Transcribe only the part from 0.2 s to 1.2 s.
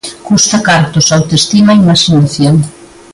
Custa cartos,